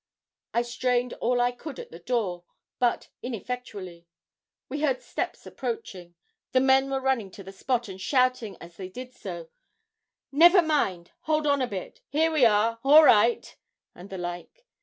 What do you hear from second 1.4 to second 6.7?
could at the door, but ineffectually. We heard steps approaching. The